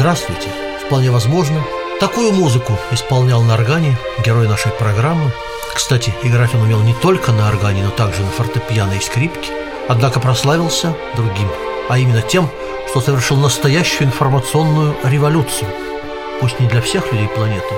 [0.00, 0.48] Здравствуйте!
[0.86, 1.62] Вполне возможно,
[2.00, 5.30] такую музыку исполнял на органе герой нашей программы.
[5.74, 9.52] Кстати, играть он умел не только на органе, но также на фортепиано и скрипке.
[9.90, 11.50] Однако прославился другим,
[11.90, 12.48] а именно тем,
[12.88, 15.68] что совершил настоящую информационную революцию.
[16.40, 17.74] Пусть не для всех людей планеты,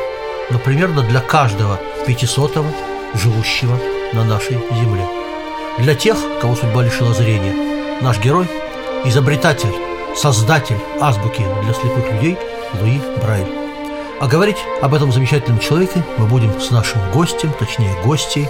[0.51, 2.71] но примерно для каждого пятисотого,
[3.15, 3.77] живущего
[4.13, 5.09] на нашей Земле.
[5.79, 8.47] Для тех, кого судьба лишила зрения, наш герой–
[9.05, 9.75] изобретатель,
[10.17, 12.39] создатель азбуки для слепых людей
[12.81, 13.53] Луи Брайль.
[14.21, 18.49] А говорить об этом замечательном человеке мы будем с нашим гостем, точнее гостей.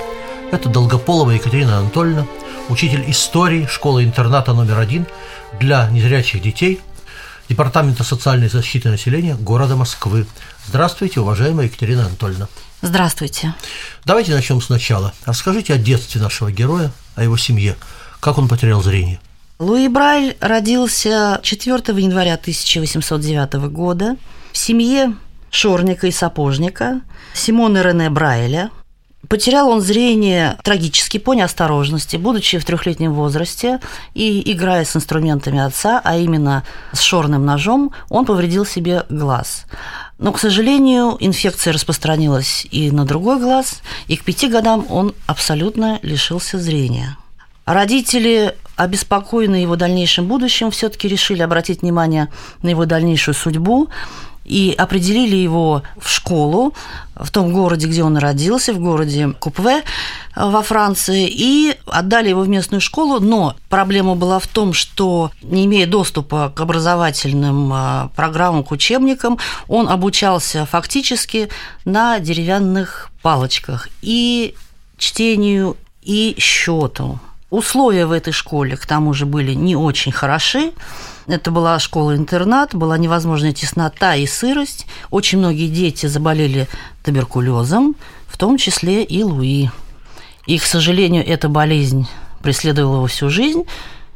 [0.50, 2.26] Это Долгополова Екатерина Анатольевна,
[2.68, 5.06] учитель истории школы-интерната номер один
[5.58, 6.80] для незрячих детей
[7.48, 10.26] Департамента социальной защиты населения города Москвы.
[10.66, 12.48] Здравствуйте, уважаемая Екатерина Анатольевна.
[12.80, 13.54] Здравствуйте.
[14.04, 15.12] Давайте начнем сначала.
[15.26, 17.76] Расскажите о детстве нашего героя, о его семье.
[18.20, 19.20] Как он потерял зрение?
[19.62, 24.16] Луи Брайль родился 4 января 1809 года
[24.50, 25.14] в семье
[25.50, 28.70] шорника и сапожника Симона Рене Брайля.
[29.28, 33.78] Потерял он зрение трагически по неосторожности, будучи в трехлетнем возрасте
[34.14, 39.66] и играя с инструментами отца, а именно с шорным ножом, он повредил себе глаз.
[40.18, 46.00] Но, к сожалению, инфекция распространилась и на другой глаз, и к пяти годам он абсолютно
[46.02, 47.16] лишился зрения.
[47.64, 52.28] Родители, обеспокоенные его дальнейшим будущим, все-таки решили обратить внимание
[52.62, 53.88] на его дальнейшую судьбу
[54.44, 56.74] и определили его в школу
[57.14, 59.82] в том городе, где он родился, в городе Купве
[60.34, 65.66] во Франции, и отдали его в местную школу, но проблема была в том, что не
[65.66, 71.48] имея доступа к образовательным а, программам, к учебникам, он обучался фактически
[71.84, 74.54] на деревянных палочках и
[74.98, 77.20] чтению, и счету.
[77.52, 80.72] Условия в этой школе, к тому же, были не очень хороши.
[81.26, 84.86] Это была школа-интернат, была невозможная теснота и сырость.
[85.10, 86.66] Очень многие дети заболели
[87.04, 87.94] туберкулезом,
[88.26, 89.68] в том числе и Луи.
[90.46, 92.08] И, к сожалению, эта болезнь
[92.42, 93.64] преследовала его всю жизнь,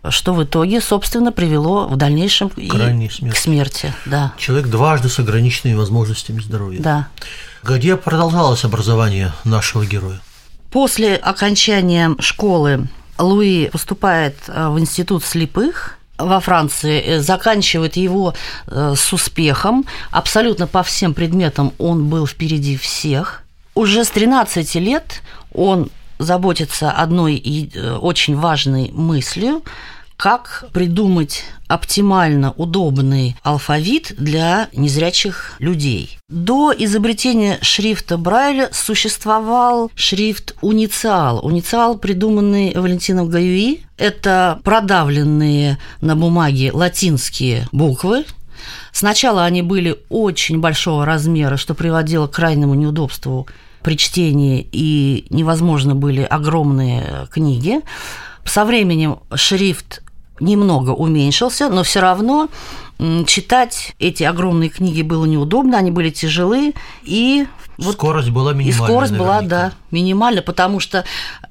[0.09, 3.35] что в итоге, собственно, привело в дальнейшем Крайней смерти.
[3.35, 3.95] к смерти.
[4.07, 4.33] Да.
[4.39, 6.81] Человек дважды с ограниченными возможностями здоровья.
[6.81, 7.09] Да.
[7.63, 10.23] Где продолжалось образование нашего героя?
[10.71, 18.35] После окончания школы Луи поступает э, в институт слепых во Франции, э, заканчивает его
[18.67, 19.85] э, с успехом.
[20.11, 23.43] Абсолютно по всем предметам он был впереди всех.
[23.75, 25.23] Уже с 13 лет
[25.53, 29.63] он заботится одной очень важной мыслью–
[30.17, 36.19] как придумать оптимально удобный алфавит для незрячих людей.
[36.29, 41.45] До изобретения шрифта Брайля существовал шрифт унициал.
[41.45, 48.25] Унициал, придуманный Валентином Гаюи, это продавленные на бумаге латинские буквы,
[48.93, 53.47] Сначала они были очень большого размера, что приводило к крайнему неудобству
[53.83, 57.83] при чтении, и невозможно были огромные книги.
[58.45, 60.03] Со временем шрифт
[60.41, 62.49] немного уменьшился, но все равно
[63.27, 67.47] читать эти огромные книги было неудобно, они были тяжелы, и
[67.79, 68.87] вот скорость была минимальная.
[68.87, 69.39] И скорость наверняка.
[69.39, 71.05] была, да, минимальная, потому что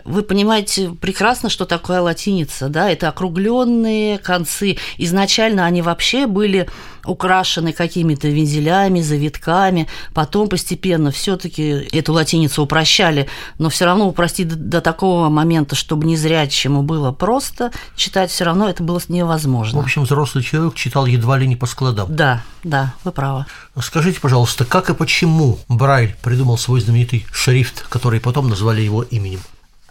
[0.06, 4.78] вы понимаете прекрасно, что такое латиница, да, это округленные концы.
[4.98, 6.70] Изначально они вообще были
[7.06, 13.28] украшены какими-то вензелями, завитками, потом постепенно все-таки эту латиницу упрощали,
[13.58, 18.70] но все равно упростить до, до такого момента, чтобы незрячему было просто читать, все равно
[18.70, 19.82] это было невозможно.
[19.82, 22.16] В общем, взрослый человек читал едва ли не по складам.
[22.16, 23.46] Да, да, вы правы.
[23.82, 29.42] Скажите, пожалуйста, как и почему Брайль придумал свой знаменитый шрифт, который потом назвали его именем?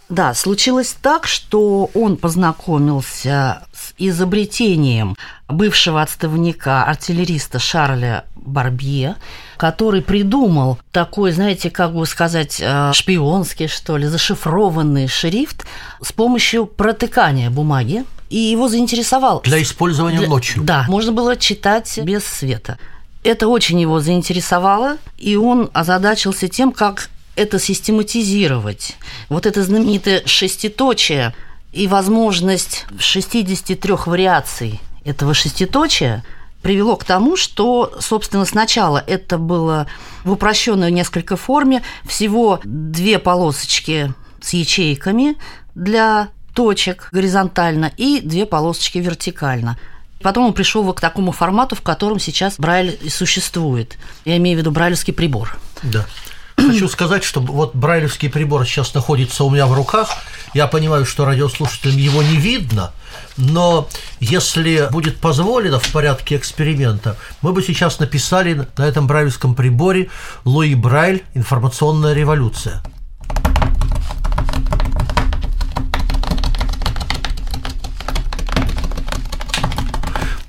[0.09, 5.17] Да, случилось так, что он познакомился с изобретением
[5.47, 9.15] бывшего отставника артиллериста Шарля Барбье,
[9.57, 15.65] который придумал такой, знаете, как бы сказать, э, шпионский, что ли, зашифрованный шрифт
[16.01, 18.05] с помощью протыкания бумаги.
[18.29, 19.41] И его заинтересовал.
[19.41, 20.27] Для использования Для...
[20.27, 20.63] ночью.
[20.63, 22.79] Да, можно было читать без света.
[23.23, 28.95] Это очень его заинтересовало, и он озадачился тем, как это систематизировать.
[29.29, 31.33] Вот это знаменитое шеститочие
[31.71, 36.23] и возможность 63 вариаций этого шеститочия
[36.61, 39.85] привело к тому, что, собственно, сначала это было
[40.23, 45.35] в упрощенной несколько форме, всего две полосочки с ячейками
[45.75, 49.77] для точек горизонтально и две полосочки вертикально.
[50.21, 53.97] Потом он пришел к такому формату, в котором сейчас Брайль и существует.
[54.23, 55.59] Я имею в виду брайлевский прибор.
[55.83, 56.07] Да.
[56.55, 60.09] Хочу сказать, что вот брайлевский прибор сейчас находится у меня в руках.
[60.53, 62.91] Я понимаю, что радиослушателям его не видно,
[63.37, 70.09] но если будет позволено в порядке эксперимента, мы бы сейчас написали на этом брайлевском приборе
[70.45, 71.23] «Луи Брайль.
[71.33, 72.81] Информационная революция».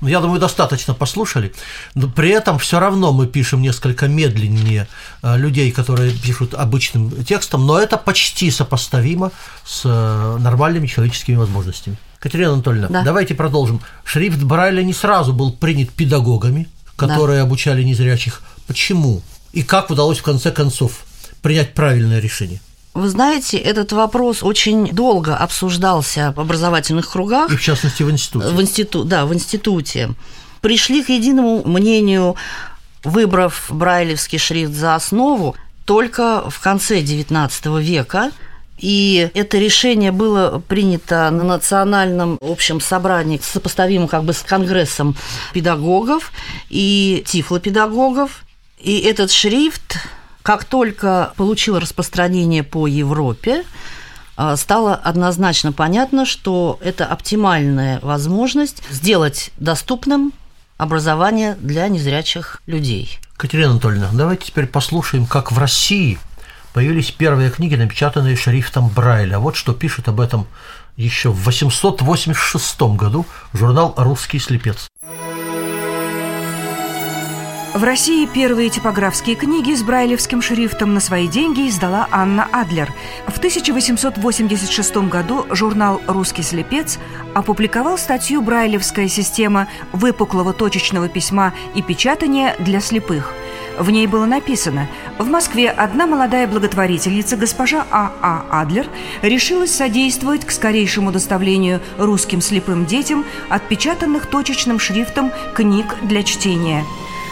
[0.07, 1.53] Я думаю, достаточно послушали.
[1.95, 4.87] Но при этом все равно мы пишем несколько медленнее
[5.21, 9.31] э, людей, которые пишут обычным текстом, но это почти сопоставимо
[9.65, 11.97] с э, нормальными человеческими возможностями.
[12.19, 13.03] Катерина Анатольевна, да.
[13.03, 13.81] давайте продолжим.
[14.03, 17.43] Шрифт Брайля не сразу был принят педагогами, которые да.
[17.43, 18.41] обучали незрячих.
[18.65, 19.21] Почему?
[19.53, 21.03] И как удалось в конце концов
[21.41, 22.59] принять правильное решение?
[22.97, 27.51] Вы знаете, этот вопрос очень долго обсуждался в образовательных кругах.
[27.51, 28.49] И в частности в институте.
[28.49, 29.03] В институ...
[29.03, 30.09] Да, в институте.
[30.61, 32.35] Пришли к единому мнению,
[33.03, 35.55] выбрав брайлевский шрифт за основу,
[35.85, 38.31] только в конце XIX века.
[38.79, 45.15] И это решение было принято на национальном общем собрании, сопоставимом как бы с конгрессом
[45.53, 46.31] педагогов
[46.71, 48.43] и тифлопедагогов.
[48.79, 49.99] И этот шрифт
[50.47, 53.65] как только получил распространение по Европе,
[54.37, 60.31] а, стало однозначно понятно, что это оптимальная возможность сделать доступным
[60.77, 63.19] образование для незрячих людей.
[63.35, 66.17] Катерина Анатольевна, давайте теперь послушаем, как в России
[66.71, 69.39] появились первые книги, напечатанные шрифтом Брайля.
[69.39, 70.47] Вот что пишет об этом
[70.95, 74.87] еще в 886 году журнал «Русский слепец».
[77.73, 82.91] В России первые типографские книги с брайлевским шрифтом на свои деньги издала Анна Адлер.
[83.27, 86.97] В 1886 году журнал «Русский слепец»
[87.35, 93.33] опубликовал статью «Брайлевская система выпуклого точечного письма и печатания для слепых».
[93.77, 94.87] В ней было написано
[95.19, 98.45] «В Москве одна молодая благотворительница, госпожа А.А.
[98.49, 98.61] А.
[98.61, 98.87] Адлер,
[99.21, 106.83] решилась содействовать к скорейшему доставлению русским слепым детям отпечатанных точечным шрифтом книг для чтения».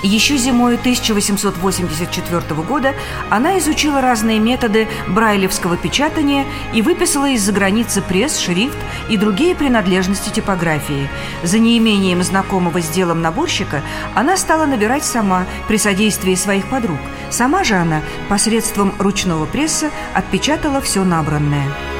[0.04, 2.94] Еще зимой 1884 года
[3.30, 8.78] она изучила разные методы брайлевского печатания и выписала из-за границы пресс, шрифт
[9.10, 11.10] и другие принадлежности типографии.
[11.44, 13.82] За неимением знакомого с делом наборщика
[14.14, 17.00] она стала набирать сама при содействии своих подруг.
[17.30, 21.95] Сама же она посредством ручного пресса отпечатала все набранное.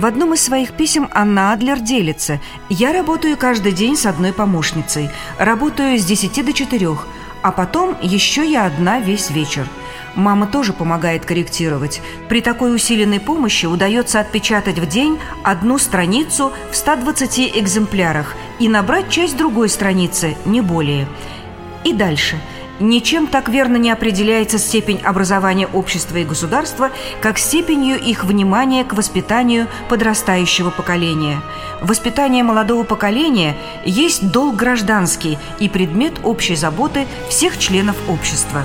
[0.00, 5.10] В одном из своих писем Анна Адлер делится «Я работаю каждый день с одной помощницей.
[5.38, 6.88] Работаю с 10 до 4,
[7.42, 9.68] а потом еще я одна весь вечер.
[10.14, 12.00] Мама тоже помогает корректировать.
[12.30, 19.10] При такой усиленной помощи удается отпечатать в день одну страницу в 120 экземплярах и набрать
[19.10, 21.08] часть другой страницы, не более.
[21.84, 22.40] И дальше–
[22.80, 26.90] Ничем так верно не определяется степень образования общества и государства,
[27.20, 31.42] как степенью их внимания к воспитанию подрастающего поколения.
[31.82, 38.62] Воспитание молодого поколения есть долг гражданский и предмет общей заботы всех членов общества.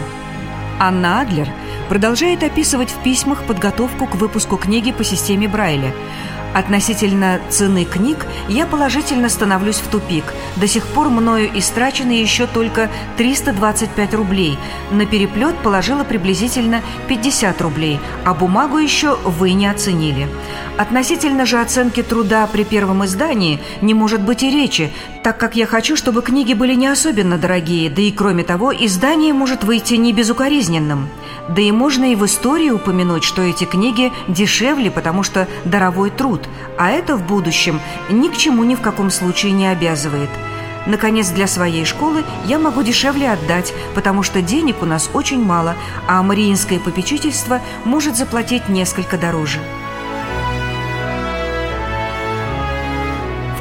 [0.79, 1.50] Анна Адлер
[1.89, 5.93] продолжает описывать в письмах подготовку к выпуску книги по системе Брайля–
[6.55, 10.24] Относительно цены книг я положительно становлюсь в тупик.
[10.55, 14.57] До сих пор мною истрачены еще только 325 рублей.
[14.89, 20.29] На переплет положила приблизительно 50 рублей, а бумагу еще вы не оценили.
[20.77, 24.93] Относительно же оценки труда при первом издании не может быть и речи,
[25.24, 29.33] так как я хочу, чтобы книги были не особенно дорогие, да и кроме того, издание
[29.33, 31.09] может выйти не безукоризненным.
[31.50, 36.44] Да и можно и в истории упомянуть, что эти книги дешевле, потому что даровой труд,
[36.77, 40.29] а это в будущем ни к чему ни в каком случае не обязывает.
[40.85, 45.75] Наконец, для своей школы я могу дешевле отдать, потому что денег у нас очень мало,
[46.07, 49.59] а мариинское попечительство может заплатить несколько дороже.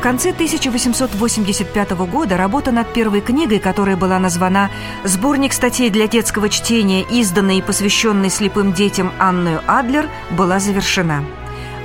[0.04, 4.70] конце 1885 года работа над первой книгой, которая была названа
[5.02, 11.24] «Сборник статей для детского чтения, изданный и посвященный слепым детям Анную Адлер», была завершена.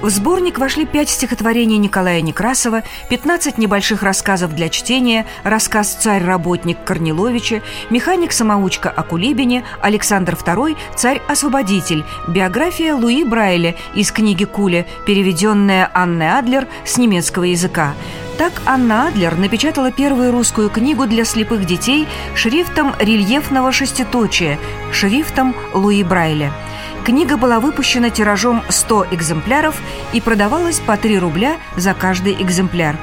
[0.02, 7.62] В сборник вошли пять стихотворений Николая Некрасова, 15 небольших рассказов для чтения, рассказ «Царь-работник» Корниловича,
[7.90, 16.68] «Механик-самоучка» о Кулибине, Александр II «Царь-освободитель», биография Луи Брайля из книги Куля, переведенная Анной Адлер
[16.86, 17.94] с немецкого языка.
[18.38, 24.58] Так Анна Адлер напечатала первую русскую книгу для слепых детей шрифтом рельефного шеститочия,
[24.94, 26.54] шрифтом Луи Брайля–
[27.06, 29.82] Книга была выпущена тиражом 100 экземпляров
[30.14, 32.98] и продавалась по 3 рубля за каждый экземпляр.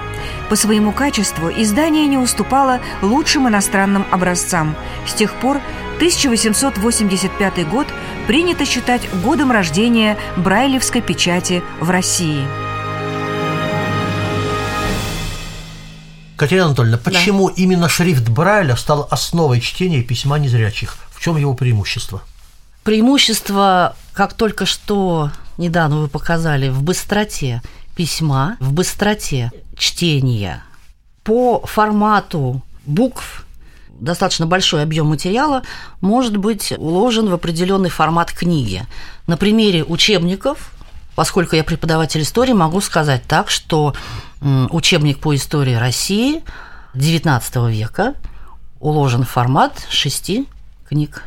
[0.48, 4.76] По своему качеству издание не уступало лучшим иностранным образцам.
[5.06, 5.60] С тех пор
[5.96, 7.86] 1885 год
[8.26, 12.46] принято считать годом рождения брайлевской печати в России.
[16.36, 17.54] Катерина Анатольевна, почему да.
[17.56, 20.98] именно шрифт Брайля стал основой чтения письма незрячих?
[21.10, 22.22] В чем его преимущество?
[22.86, 27.60] Преимущество, как только что недавно вы показали, в быстроте
[27.96, 30.62] письма, в быстроте чтения.
[31.24, 33.44] По формату букв
[33.88, 35.64] достаточно большой объем материала
[36.00, 38.86] может быть уложен в определенный формат книги.
[39.26, 40.70] На примере учебников,
[41.16, 43.96] поскольку я преподаватель истории, могу сказать так, что
[44.40, 46.44] учебник по истории России
[46.94, 48.14] XIX века
[48.78, 50.46] уложен в формат шести
[50.88, 51.24] книг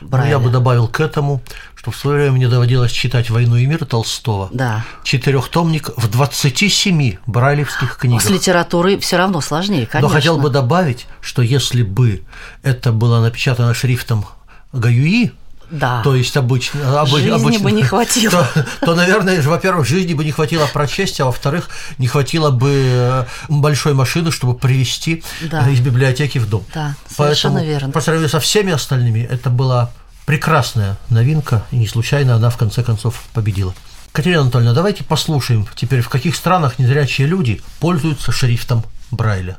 [0.00, 0.30] Брайля.
[0.30, 1.42] Я бы добавил к этому,
[1.74, 4.48] что в свое время мне доводилось читать «Войну и мир» Толстого.
[4.52, 4.84] Да.
[5.02, 8.22] Четырехтомник в 27 брайлевских книгах.
[8.22, 10.08] С литературой все равно сложнее, конечно.
[10.08, 12.22] Но хотел бы добавить, что если бы
[12.62, 14.24] это было напечатано шрифтом
[14.72, 15.32] Гаюи,
[15.72, 16.02] да.
[16.02, 18.46] То есть обычно, обы, жизни обычно, бы не хватило.
[18.54, 23.24] То, то, наверное, во-первых, жизни бы не хватило прочесть, а во-вторых, не хватило бы э,
[23.48, 25.68] большой машины, чтобы привезти да.
[25.70, 26.64] из библиотеки в дом.
[26.74, 27.92] Да, совершенно Поэтому, верно.
[27.92, 29.90] По сравнению со всеми остальными, это была
[30.26, 33.74] прекрасная новинка, и не случайно она в конце концов победила.
[34.12, 39.56] Катерина Анатольевна, давайте послушаем теперь, в каких странах незрячие люди пользуются шрифтом Брайля.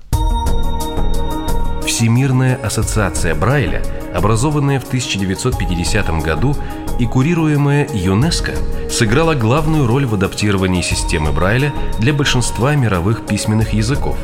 [1.87, 6.55] Всемирная ассоциация Брайля, образованная в 1950 году
[6.99, 8.53] и курируемая ЮНЕСКО,
[8.89, 14.17] сыграла главную роль в адаптировании системы Брайля для большинства мировых письменных языков,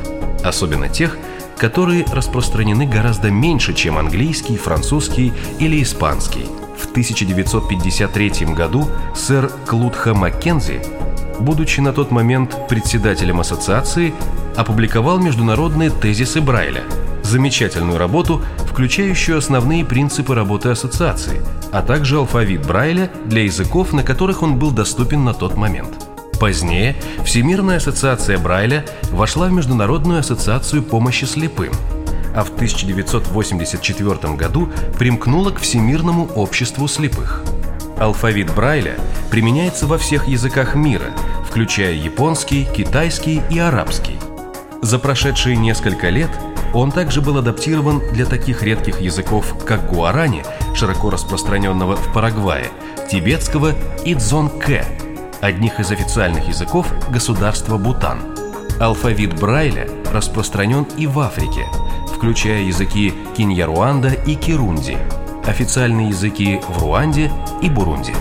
[0.44, 1.18] особенно тех,
[1.58, 6.46] которые распространены гораздо меньше, чем английский, французский или испанский.
[6.78, 10.82] В 1953 году сэр Клудха Маккензи,
[11.40, 14.14] будучи на тот момент председателем ассоциации,
[14.56, 16.84] опубликовал международные тезисы Брайля–
[17.30, 24.42] замечательную работу, включающую основные принципы работы ассоциации, а также алфавит Брайля для языков, на которых
[24.44, 25.90] он был доступен на тот момент.
[26.40, 26.96] Позднее
[27.26, 31.74] Всемирная ассоциация Брайля вошла в Международную ассоциацию помощи слепым,
[32.34, 37.44] а в 1984 году примкнула к Всемирному обществу слепых.
[38.00, 38.96] Алфавит Брайля
[39.30, 41.12] применяется во всех языках мира,
[41.46, 44.18] включая японский, китайский и арабский.
[44.82, 46.30] За прошедшие несколько лет
[46.74, 50.44] он также был адаптирован для таких редких языков, как гуарани,
[50.76, 52.68] широко распространенного в Парагвае,
[53.10, 53.74] тибетского
[54.06, 54.86] и дзонке,
[55.42, 58.20] одних из официальных языков государства Бутан.
[58.80, 61.66] Алфавит Брайля распространен и в Африке,
[62.14, 64.98] включая языки Киньяруанда и Кирунди,
[65.46, 68.14] официальные языки в Руанде и Бурунди.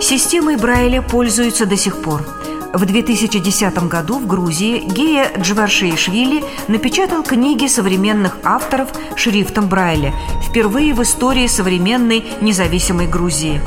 [0.00, 2.26] Системой Брайля пользуются до сих пор–
[2.72, 11.02] в 2010 году в Грузии Гея Джваршеишвили напечатал книги современных авторов шрифтом Брайля, впервые в
[11.02, 13.60] истории современной независимой Грузии.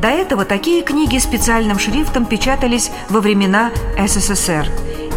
[0.00, 4.68] До этого такие книги специальным шрифтом печатались во времена СССР.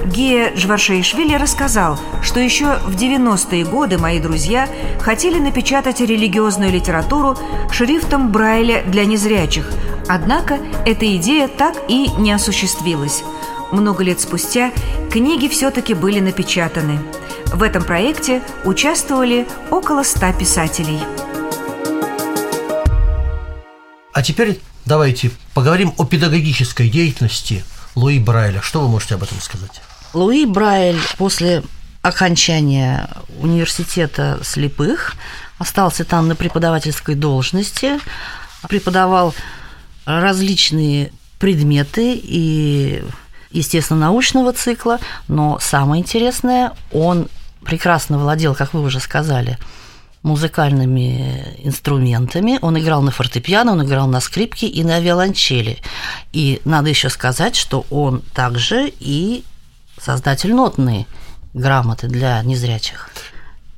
[0.05, 4.67] Гея Джваршеишвили рассказал, что еще в 90-е годы мои друзья
[4.99, 7.37] хотели напечатать религиозную литературу
[7.71, 9.69] шрифтом Брайля для незрячих–
[10.13, 13.23] Однако эта идея так и не осуществилась.
[13.71, 14.73] Много лет спустя
[15.09, 16.99] книги все-таки были напечатаны.
[17.45, 20.99] В этом проекте участвовали около ста писателей.
[24.11, 27.63] А теперь давайте поговорим о педагогической деятельности
[27.95, 28.61] Луи Брайля.
[28.61, 29.81] Что вы можете об этом сказать?
[30.11, 31.63] Луи Брайль после
[32.01, 33.07] окончания
[33.39, 35.15] университета слепых
[35.57, 38.01] остался там на преподавательской должности,
[38.67, 39.33] преподавал
[40.05, 43.03] различные предметы и,
[43.51, 47.27] естественно, научного цикла, но самое интересное, он
[47.63, 49.57] прекрасно владел, как вы уже сказали,
[50.23, 52.59] музыкальными инструментами.
[52.61, 55.79] Он играл на фортепиано, он играл на скрипке и на виолончели.
[56.31, 59.43] И надо еще сказать, что он также и
[59.99, 61.07] создатель нотной
[61.53, 63.09] грамоты для незрячих.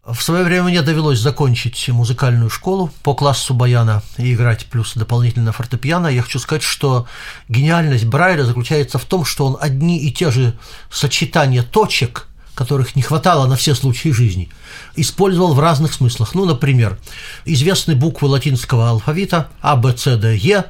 [0.05, 5.53] В свое время мне довелось закончить музыкальную школу по классу баяна и играть плюс дополнительно
[5.53, 6.07] фортепиано.
[6.07, 7.07] Я хочу сказать, что
[7.47, 10.59] гениальность Брайля заключается в том, что он одни и те же
[10.91, 14.49] сочетания точек, которых не хватало на все случаи жизни,
[14.97, 16.35] использовал в разных смыслах.
[16.35, 16.99] Ну, например,
[17.45, 20.65] известные буквы латинского алфавита А, Б, С, Д, Е,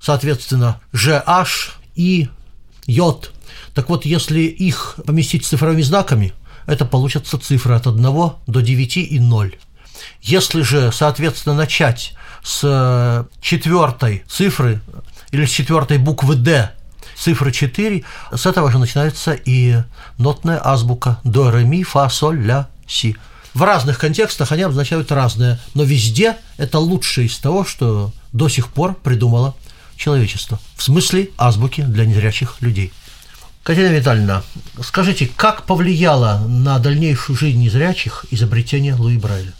[0.00, 2.30] соответственно, Ж, H, И,
[2.86, 3.18] J.
[3.74, 6.32] Так вот, если их поместить цифровыми знаками–
[6.68, 9.58] это получатся цифры от 1 до 9 и 0.
[10.22, 14.80] Если же, соответственно, начать с э, четвертой цифры
[15.32, 16.70] или с четвертой буквы «Д»,
[17.16, 19.78] цифры 4, с этого же начинается и
[20.18, 23.16] нотная азбука до, ре, ми, фа, соль, ля, си.
[23.54, 28.68] В разных контекстах они обозначают разное, но везде это лучшее из того, что до сих
[28.68, 29.56] пор придумало
[29.96, 30.60] человечество.
[30.76, 32.92] В смысле азбуки для незрячих людей.
[33.68, 34.42] Катерина Витальевна,
[34.80, 39.52] скажите, как повлияло на дальнейшую жизнь незрячих изобретение Луи Брайля?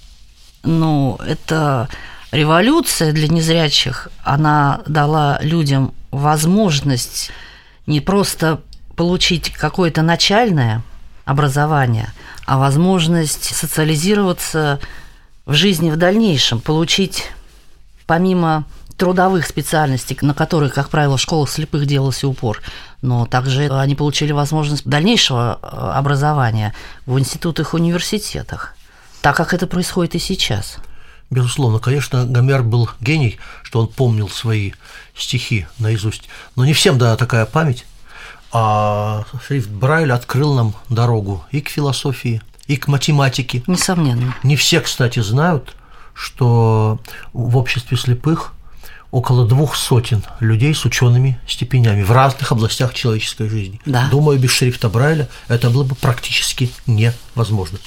[0.62, 1.90] Ну, это
[2.32, 4.08] революция для незрячих.
[4.24, 7.30] Она дала людям возможность
[7.86, 8.62] не просто
[8.96, 10.82] получить какое-то начальное
[11.26, 12.14] образование,
[12.46, 14.80] а возможность социализироваться
[15.44, 17.26] в жизни в дальнейшем, получить
[18.06, 18.64] помимо
[18.96, 22.60] трудовых специальностей, на которые, как правило, в школах слепых делался упор,
[23.02, 26.74] но также они получили возможность дальнейшего э, образования
[27.06, 28.74] в институтах университетах,
[29.20, 30.78] так как это происходит и сейчас.
[31.30, 34.72] Безусловно, конечно, Гомер был гений, что он помнил свои
[35.14, 37.84] стихи наизусть, но не всем да такая память.
[38.50, 43.62] А шрифт Брайля открыл нам дорогу и к философии, и к математике.
[43.66, 44.34] Несомненно.
[44.42, 45.74] Не все, кстати, знают,
[46.14, 46.98] что
[47.34, 48.54] в обществе слепых
[49.10, 53.80] около двух сотен людей с учеными степенями в разных областях человеческой жизни.
[53.86, 54.08] Да.
[54.10, 57.78] Думаю, без шрифта Брайля это было бы практически невозможно.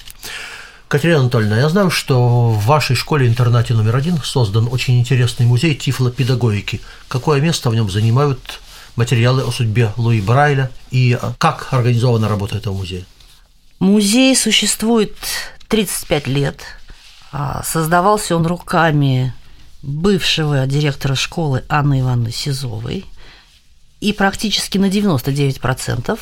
[0.88, 6.82] Катерина Анатольевна, я знаю, что в вашей школе-интернате номер один создан очень интересный музей тифлопедагогики.
[7.08, 8.60] Какое место в нем занимают
[8.98, 13.06] материалы о судьбе Луи Брайля и как организована работа этого музея?
[13.80, 15.16] Музей существует
[15.70, 16.62] 35 лет.
[17.32, 19.34] А, создавался он руками
[19.84, 23.06] бывшего директора школы Анны Ивановны Сизовой.
[24.00, 26.20] И практически на 99%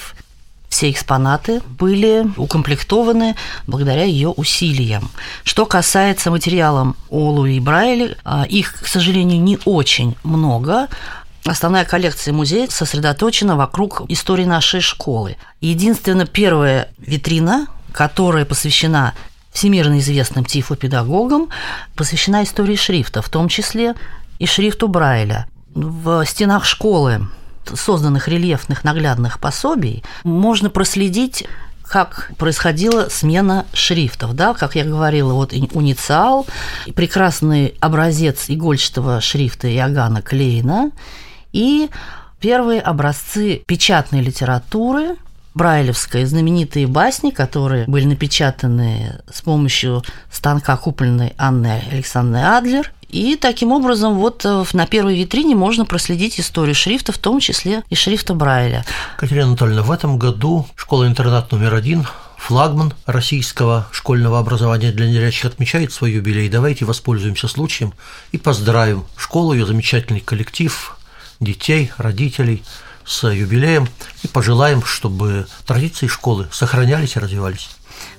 [0.70, 3.36] все экспонаты были укомплектованы
[3.68, 5.10] благодаря ее усилиям.
[5.44, 10.88] Что касается материалов о Луи Брайле, а, их, к сожалению, не очень много.
[11.46, 15.38] Основная коллекция музея сосредоточена вокруг истории нашей школы.
[15.62, 19.16] Единственная первая витрина, которая посвящена
[19.52, 21.50] всемирно известным тифлопедагогом,
[21.96, 23.96] посвящена истории шрифта, в том числе
[24.38, 25.48] и шрифту Брайля.
[25.74, 27.28] В стенах школы
[27.66, 31.46] созданных рельефных наглядных пособий можно проследить
[31.84, 36.46] как происходила смена шрифтов, да, как я говорила, вот инициал,
[36.94, 40.92] прекрасный образец игольчатого шрифта Иоганна Клейна
[41.52, 41.90] и
[42.40, 45.16] первые образцы печатной литературы,
[45.54, 52.92] брайлевской знаменитые басни, которые были напечатаны с помощью станка, купленной Анной Александрой Адлер.
[53.10, 57.82] И таким образом вот э, на первой витрине можно проследить историю шрифта, в том числе
[57.90, 58.86] и шрифта Брайля.
[59.18, 62.06] Катерина Анатольевна, в этом году школа-интернат номер один
[62.38, 66.50] флагман российского школьного образования для незрячих отмечает свой юбилей.
[66.50, 67.94] Давайте воспользуемся случаем
[68.32, 70.96] и поздравим школу, ее замечательный коллектив,
[71.40, 72.64] детей, родителей–
[73.10, 73.88] с юбилеем
[74.24, 77.70] и пожелаем, чтобы традиции школы сохранялись и развивались.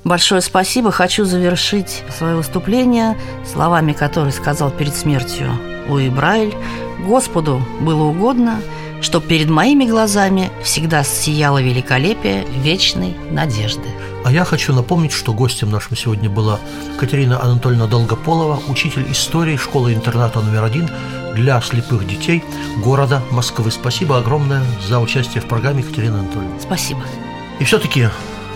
[0.05, 0.91] Большое спасибо.
[0.91, 3.17] Хочу завершить свое выступление
[3.51, 6.55] словами, которые сказал перед смертью Луи Брайль.
[7.07, 8.61] Господу было угодно,
[9.01, 13.89] чтобы перед моими глазами всегда сияло великолепие вечной надежды.
[14.25, 16.59] А я хочу напомнить, что гостем нашим сегодня была
[16.99, 20.91] Катерина Анатольевна Долгополова, учитель истории школы-интерната номер один
[21.35, 22.43] для слепых детей
[22.83, 23.71] города Москвы.
[23.71, 26.61] Спасибо огромное за участие в программе, Катерина Анатольевна.
[26.61, 27.03] Спасибо.
[27.59, 28.09] И все-таки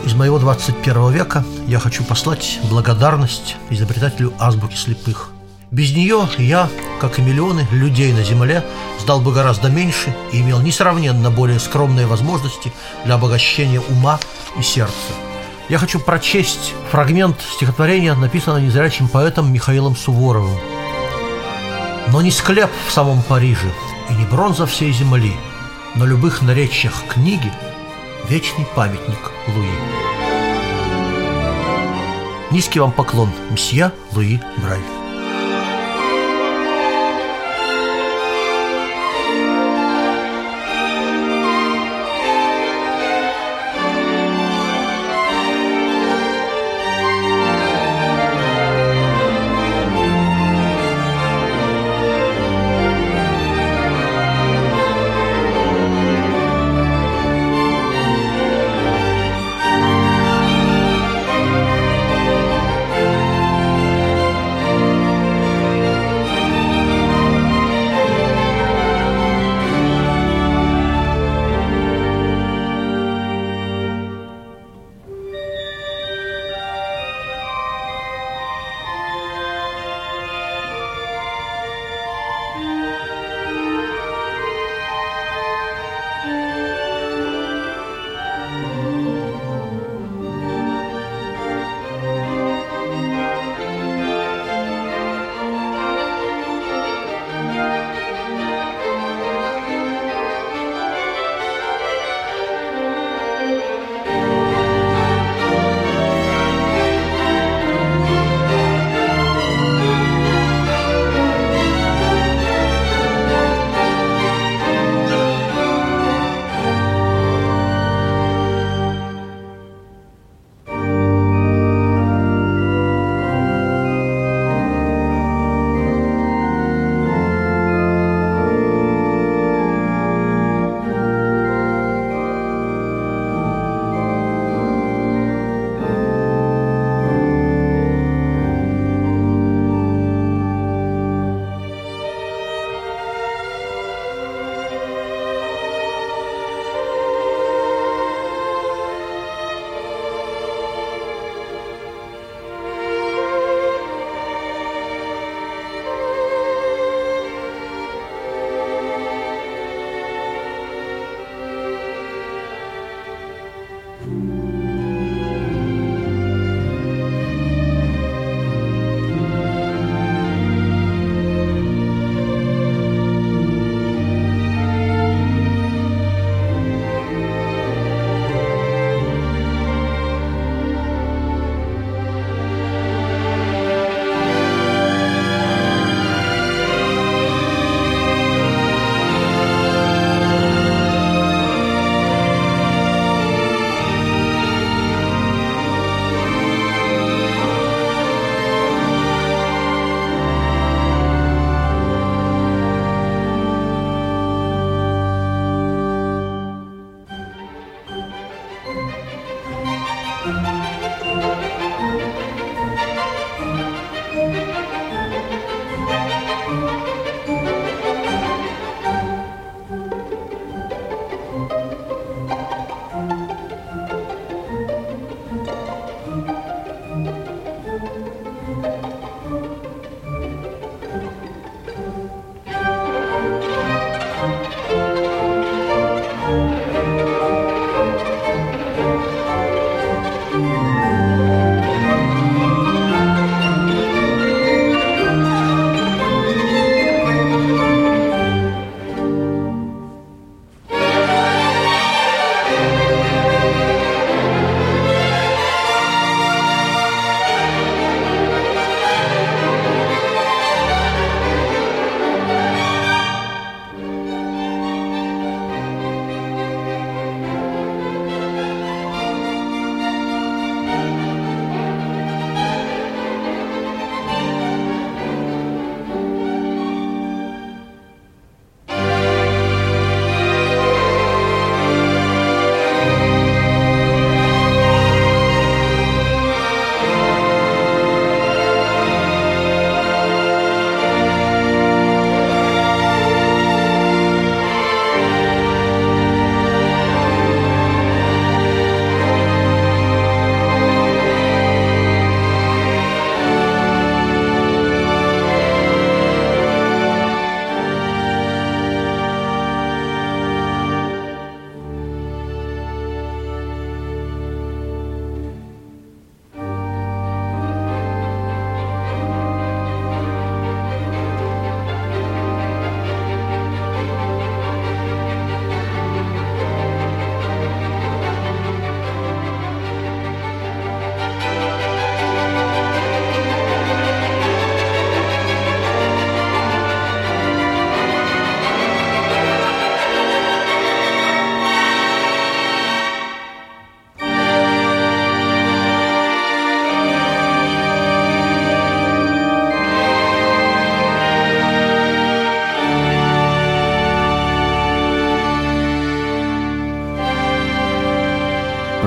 [0.04, 5.30] из моего 21 века я хочу послать благодарность изобретателю азбуки слепых.
[5.70, 6.68] Без нее я,
[7.00, 8.64] как и миллионы людей на Земле,
[9.00, 12.72] сдал бы гораздо меньше и имел несравненно более скромные возможности
[13.04, 14.20] для обогащения ума
[14.58, 14.94] и сердца.
[15.68, 20.58] Я хочу прочесть фрагмент стихотворения, написанного незрячим поэтом Михаилом Суворовым.
[22.08, 23.72] «Но не склеп в самом Париже
[24.10, 25.32] и не бронза всей земли,
[25.94, 27.52] на любых наречиях книги
[28.28, 30.14] вечный памятник Луи».
[32.50, 35.03] Низкий вам поклон, мсье Луи Брайль.